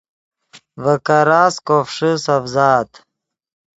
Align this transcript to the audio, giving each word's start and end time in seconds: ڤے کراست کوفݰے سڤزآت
ڤے 0.83 0.95
کراست 1.05 1.59
کوفݰے 1.67 2.11
سڤزآت 2.25 2.91